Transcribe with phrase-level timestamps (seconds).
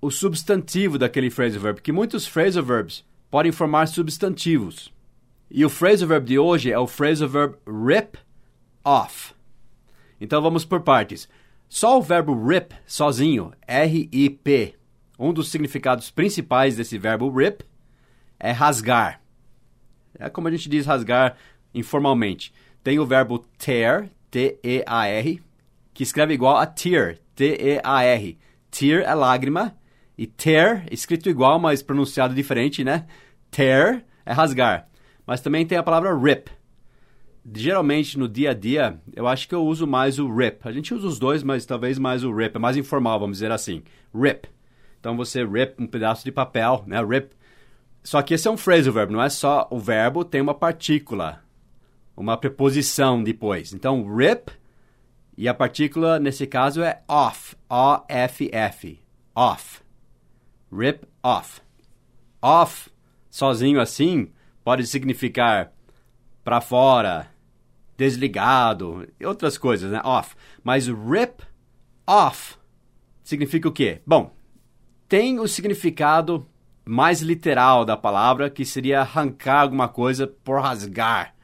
[0.00, 4.92] o substantivo daquele phrasal verb, porque muitos phrasal verbs podem formar substantivos.
[5.50, 8.18] E o phrasal verb de hoje é o phrasal verb rip
[8.84, 9.34] off.
[10.20, 11.28] Então vamos por partes.
[11.68, 14.74] Só o verbo rip sozinho, R-I-P,
[15.18, 17.64] um dos significados principais desse verbo rip
[18.38, 19.20] é rasgar.
[20.18, 21.36] É como a gente diz rasgar
[21.74, 22.52] informalmente.
[22.82, 25.42] Tem o verbo tear, T-E-A-R,
[25.94, 28.38] que escreve igual a tear, T-E-A-R.
[28.70, 29.76] Tear é lágrima
[30.16, 33.06] e tear, escrito igual, mas pronunciado diferente, né?
[33.50, 34.88] Tear é rasgar.
[35.26, 36.50] Mas também tem a palavra rip.
[37.54, 40.60] Geralmente no dia a dia, eu acho que eu uso mais o rip.
[40.66, 42.56] A gente usa os dois, mas talvez mais o rip.
[42.56, 43.82] É mais informal, vamos dizer assim.
[44.14, 44.48] Rip.
[45.02, 47.04] Então você rip um pedaço de papel, né?
[47.04, 47.34] Rip
[48.02, 51.42] só que esse é um phrasal verb, não é só o verbo, tem uma partícula,
[52.16, 53.72] uma preposição depois.
[53.72, 54.50] Então, rip,
[55.36, 59.00] e a partícula nesse caso é off, O-F-F,
[59.34, 59.80] off.
[60.72, 61.60] Rip off.
[62.40, 62.90] Off,
[63.30, 64.32] sozinho assim,
[64.64, 65.72] pode significar
[66.42, 67.28] para fora,
[67.96, 70.00] desligado, outras coisas, né?
[70.02, 70.34] Off.
[70.64, 71.44] Mas rip
[72.04, 72.56] off
[73.22, 74.02] significa o quê?
[74.04, 74.34] Bom,
[75.12, 76.46] tem o significado
[76.86, 81.34] mais literal da palavra, que seria arrancar alguma coisa por rasgar.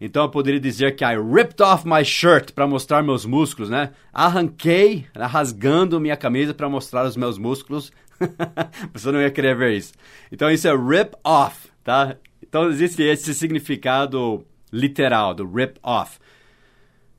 [0.00, 3.92] Então eu poderia dizer que I ripped off my shirt para mostrar meus músculos, né?
[4.12, 7.92] Arranquei, né, rasgando minha camisa para mostrar os meus músculos.
[8.92, 9.92] Você não ia querer ver isso.
[10.32, 12.16] Então isso é rip off, tá?
[12.42, 16.18] Então existe esse significado literal do rip off.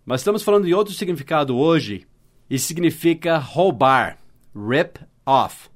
[0.05, 2.05] Mas estamos falando de outro significado hoje
[2.50, 4.17] e significa roubar.
[4.53, 5.73] Rip off.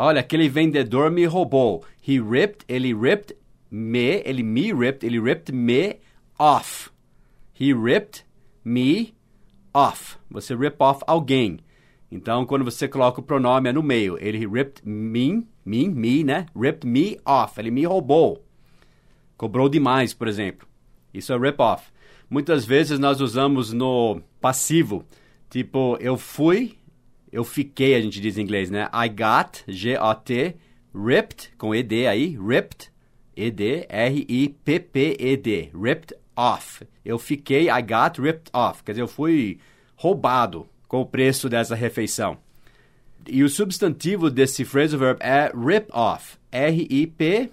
[0.00, 1.84] Olha, aquele vendedor me roubou.
[2.06, 3.36] He ripped, ele ripped
[3.68, 5.96] me, ele me ripped, ele ripped me
[6.38, 6.88] off.
[7.60, 8.24] He ripped
[8.64, 9.12] me
[9.74, 10.16] off.
[10.30, 11.58] Você rip off alguém.
[12.12, 14.16] Então, quando você coloca o pronome no meio.
[14.20, 16.46] Ele ripped me, me, me, né?
[16.56, 17.58] Ripped me off.
[17.58, 18.44] Ele me roubou.
[19.36, 20.66] Cobrou demais, por exemplo.
[21.12, 21.90] Isso é rip off.
[22.30, 25.04] Muitas vezes nós usamos no passivo.
[25.50, 26.78] Tipo, eu fui
[27.30, 28.88] eu fiquei, a gente diz em inglês, né?
[28.92, 30.56] I got, G-O-T,
[30.94, 32.90] ripped, com E-D aí, ripped,
[33.36, 36.86] E-D, R-I-P-P-E-D, ripped off.
[37.04, 39.58] Eu fiquei, I got ripped off, quer dizer, eu fui
[39.96, 42.38] roubado com o preço dessa refeição.
[43.26, 47.50] E o substantivo desse phrasal verb é rip off, R-I-P,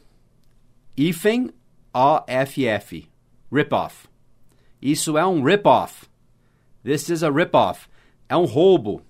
[0.97, 1.49] hífen,
[1.93, 3.07] O-F-F,
[3.51, 4.07] rip off.
[4.81, 6.05] Isso é um rip off.
[6.83, 7.87] This is a rip off.
[8.29, 9.01] É um roubo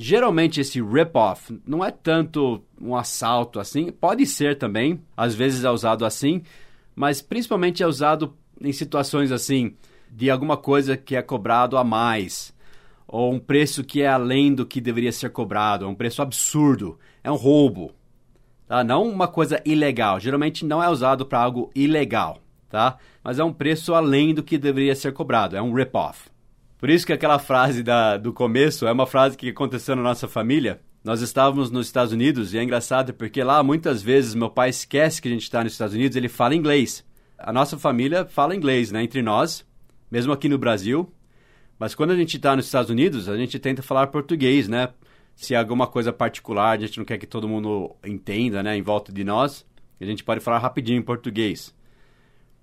[0.00, 5.70] Geralmente esse rip-off não é tanto um assalto assim, pode ser também, às vezes é
[5.72, 6.40] usado assim,
[6.94, 9.74] mas principalmente é usado em situações assim
[10.08, 12.54] de alguma coisa que é cobrado a mais,
[13.08, 16.96] ou um preço que é além do que deveria ser cobrado, é um preço absurdo,
[17.24, 17.90] é um roubo.
[18.68, 18.84] Tá?
[18.84, 22.98] Não uma coisa ilegal, geralmente não é usado para algo ilegal, tá?
[23.24, 26.30] Mas é um preço além do que deveria ser cobrado, é um rip-off.
[26.78, 30.28] Por isso que aquela frase da, do começo é uma frase que aconteceu na nossa
[30.28, 30.80] família.
[31.02, 35.20] Nós estávamos nos Estados Unidos e é engraçado porque lá muitas vezes meu pai esquece
[35.20, 37.04] que a gente está nos Estados Unidos, ele fala inglês.
[37.36, 39.66] A nossa família fala inglês, né, entre nós,
[40.08, 41.12] mesmo aqui no Brasil.
[41.80, 44.88] Mas quando a gente está nos Estados Unidos, a gente tenta falar português, né?
[45.34, 48.82] Se é alguma coisa particular, a gente não quer que todo mundo entenda, né, em
[48.82, 49.66] volta de nós,
[50.00, 51.74] a gente pode falar rapidinho em português.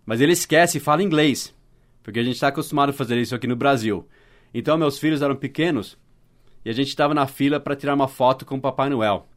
[0.06, 1.54] Mas ele esquece e fala inglês,
[2.06, 4.08] porque a gente está acostumado a fazer isso aqui no Brasil.
[4.54, 5.98] Então, meus filhos eram pequenos
[6.64, 9.28] e a gente estava na fila para tirar uma foto com o Papai Noel.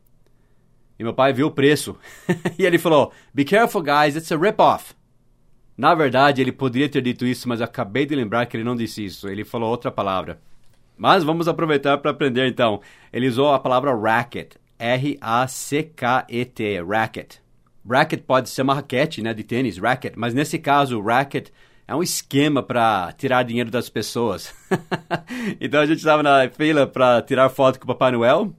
[0.99, 1.97] E meu pai viu o preço.
[2.59, 4.93] e ele falou: Be careful, guys, it's a rip-off.
[5.79, 9.03] Na verdade, ele poderia ter dito isso, mas acabei de lembrar que ele não disse
[9.03, 9.31] isso.
[9.31, 10.39] Ele falou outra palavra.
[10.95, 12.83] Mas vamos aproveitar para aprender então.
[13.11, 14.57] Ele usou a palavra racket.
[14.79, 15.23] R-A-C-K-E-T.
[16.83, 17.37] Racket.
[17.89, 20.13] Racket pode ser uma raquete né, de tênis, racket.
[20.19, 21.49] Mas nesse caso, racket
[21.89, 24.55] é um esquema para tirar dinheiro das pessoas.
[25.59, 28.55] então a gente estava na fila para tirar foto com o Papai Noel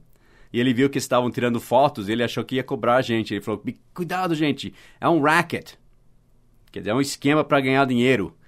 [0.52, 3.32] e ele viu que estavam tirando fotos e ele achou que ia cobrar a gente.
[3.32, 3.62] Ele falou:
[3.94, 5.74] Cuidado, gente, é um racket.
[6.72, 8.36] Quer dizer, é um esquema para ganhar dinheiro.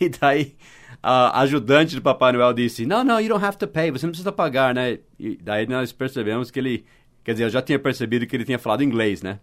[0.00, 0.54] E daí
[1.02, 4.12] a ajudante do Papai Noel disse: Não, não, you don't have to pay, você não
[4.12, 5.00] precisa pagar, né?
[5.18, 6.86] E daí nós percebemos que ele.
[7.24, 9.40] Quer dizer, eu já tinha percebido que ele tinha falado inglês, né?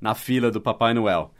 [0.00, 1.30] Na fila do Papai Noel.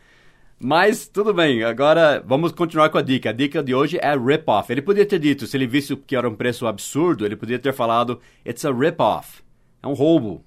[0.60, 3.30] Mas tudo bem, agora vamos continuar com a dica.
[3.30, 4.72] A dica de hoje é rip-off.
[4.72, 7.72] Ele podia ter dito, se ele visse que era um preço absurdo, ele podia ter
[7.72, 9.40] falado: It's a rip-off.
[9.80, 10.44] É um roubo.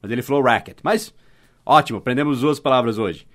[0.00, 0.78] Mas ele falou racket.
[0.84, 1.12] Mas,
[1.66, 3.26] ótimo, aprendemos duas palavras hoje.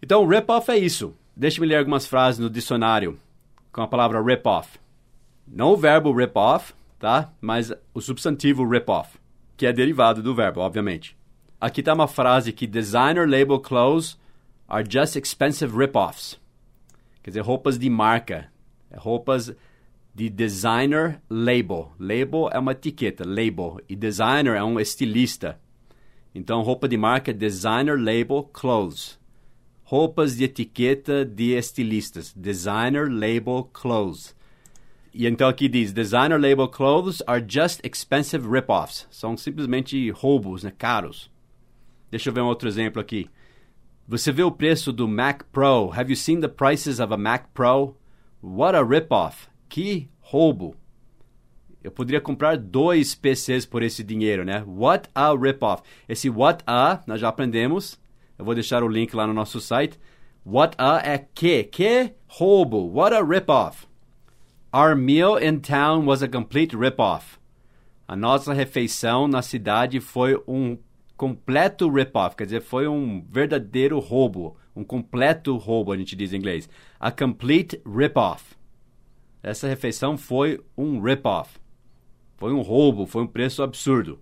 [0.00, 1.12] Então, rip-off é isso.
[1.34, 3.18] Deixe-me ler algumas frases no dicionário
[3.72, 4.78] com a palavra rip-off.
[5.46, 7.32] Não o verbo rip-off, tá?
[7.40, 9.18] Mas o substantivo rip-off,
[9.56, 11.16] que é derivado do verbo, obviamente.
[11.60, 14.16] Aqui está uma frase que designer label clothes
[14.68, 16.38] are just expensive rip-offs.
[17.22, 18.50] Quer dizer, roupas de marca.
[18.94, 19.54] Roupas
[20.14, 21.92] de designer label.
[21.98, 23.80] Label é uma etiqueta, label.
[23.88, 25.58] E designer é um estilista.
[26.34, 29.18] Então, roupa de marca designer label clothes.
[29.84, 32.32] Roupas de etiqueta de estilistas.
[32.34, 34.34] Designer label clothes.
[35.18, 39.06] E então aqui diz: Designer label clothes are just expensive rip-offs.
[39.10, 41.30] São simplesmente roubos, né, caros.
[42.10, 43.28] Deixa eu ver um outro exemplo aqui.
[44.08, 45.90] Você vê o preço do Mac Pro?
[45.92, 47.96] Have you seen the prices of a Mac Pro?
[48.40, 49.48] What a rip-off.
[49.68, 50.76] Que roubo!
[51.82, 54.62] Eu poderia comprar dois PCs por esse dinheiro, né?
[54.64, 55.82] What a rip-off.
[56.08, 57.98] Esse what a, nós já aprendemos.
[58.38, 59.98] Eu vou deixar o link lá no nosso site.
[60.44, 61.64] What a é que.
[61.64, 62.88] Que roubo.
[62.88, 63.88] What a rip-off.
[64.72, 67.40] Our meal in town was a complete rip-off.
[68.06, 70.78] A nossa refeição na cidade foi um
[71.16, 72.36] completo rip-off.
[72.36, 74.56] Quer dizer, foi um verdadeiro roubo.
[74.74, 76.68] Um completo roubo, a gente diz em inglês.
[77.00, 78.54] A complete rip-off.
[79.42, 81.58] Essa refeição foi um rip-off.
[82.36, 84.20] Foi um roubo, foi um preço absurdo.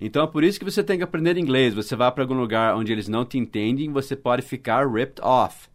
[0.00, 1.74] Então é por isso que você tem que aprender inglês.
[1.74, 5.68] Você vai para algum lugar onde eles não te entendem, você pode ficar ripped off.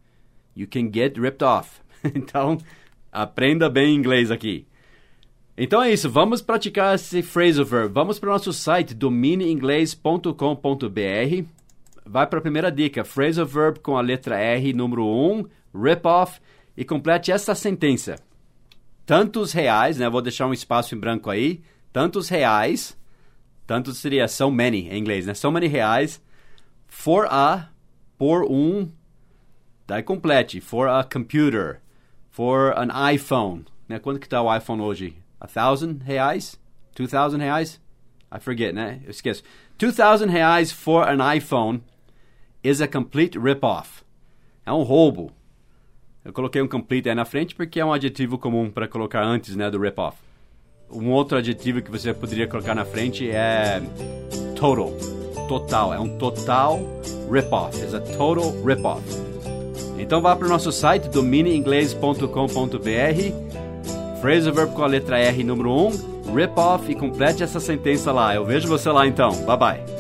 [0.56, 1.82] You can get ripped off.
[2.16, 2.58] então,
[3.12, 4.66] aprenda bem inglês aqui.
[5.58, 7.94] Então é isso, vamos praticar esse phrasal verb.
[7.94, 11.50] Vamos para o nosso site domineinglês.com.br.
[12.06, 16.42] Vai para a primeira dica, phrasal verb com a letra R, número 1, rip off,
[16.76, 18.18] e complete essa sentença
[19.06, 20.10] tantos reais, né?
[20.10, 21.62] Vou deixar um espaço em branco aí.
[21.94, 22.98] Tantos reais.
[23.68, 25.34] Tantos seria so many em inglês, né?
[25.34, 26.22] So many reais.
[26.88, 27.70] For a,
[28.18, 28.90] por um.
[29.88, 30.60] Daí complete.
[30.60, 31.82] For a computer.
[32.32, 33.66] For an iPhone.
[33.88, 34.00] Né?
[34.00, 35.16] Quanto que tá o iPhone hoje?
[35.40, 36.60] A thousand reais?
[36.94, 37.82] Two thousand reais?
[38.32, 39.02] I forget, né?
[39.04, 39.44] Eu esqueço.
[39.78, 41.82] Two thousand reais for an iPhone
[42.64, 44.04] is a complete rip-off.
[44.66, 45.32] É um roubo.
[46.24, 49.56] Eu coloquei um complete aí na frente porque é um adjetivo comum para colocar antes
[49.56, 50.18] né, do rip-off.
[50.90, 53.82] Um outro adjetivo que você poderia colocar na frente é
[54.56, 54.92] total.
[55.48, 55.94] Total.
[55.94, 56.80] É um total
[57.32, 57.80] rip-off.
[57.80, 59.04] É a total rip-off.
[60.00, 63.65] Então vá para o nosso site domineinglês.com.br
[64.26, 68.34] Phrasal verb com a letra R número 1, rip-off e complete essa sentença lá.
[68.34, 69.32] Eu vejo você lá então.
[69.46, 69.95] Bye bye.